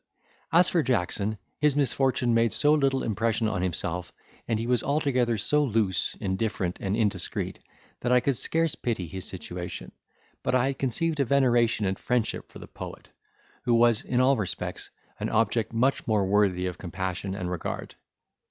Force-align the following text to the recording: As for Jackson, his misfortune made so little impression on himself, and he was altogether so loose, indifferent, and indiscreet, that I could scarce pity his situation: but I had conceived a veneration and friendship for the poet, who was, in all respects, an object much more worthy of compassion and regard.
As 0.51 0.67
for 0.67 0.81
Jackson, 0.81 1.37
his 1.59 1.75
misfortune 1.75 2.33
made 2.33 2.53
so 2.53 2.73
little 2.73 3.03
impression 3.03 3.47
on 3.47 3.61
himself, 3.61 4.11
and 4.47 4.57
he 4.57 4.65
was 4.65 4.81
altogether 4.81 5.37
so 5.37 5.63
loose, 5.63 6.15
indifferent, 6.15 6.77
and 6.79 6.97
indiscreet, 6.97 7.59
that 7.99 8.11
I 8.11 8.19
could 8.19 8.35
scarce 8.35 8.73
pity 8.73 9.05
his 9.05 9.25
situation: 9.27 9.91
but 10.41 10.55
I 10.55 10.65
had 10.69 10.79
conceived 10.79 11.19
a 11.19 11.25
veneration 11.25 11.85
and 11.85 11.99
friendship 11.99 12.51
for 12.51 12.57
the 12.57 12.65
poet, 12.67 13.11
who 13.65 13.75
was, 13.75 14.01
in 14.01 14.19
all 14.19 14.37
respects, 14.37 14.89
an 15.19 15.29
object 15.29 15.71
much 15.71 16.07
more 16.07 16.25
worthy 16.25 16.65
of 16.65 16.79
compassion 16.79 17.35
and 17.35 17.51
regard. 17.51 17.93